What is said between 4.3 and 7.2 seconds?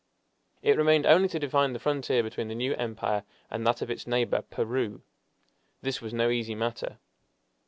Peru. This was no easy matter.